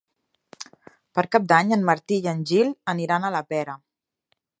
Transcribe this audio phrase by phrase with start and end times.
[1.19, 3.77] Per Cap d'Any en Martí i en Gil aniran a la Pera.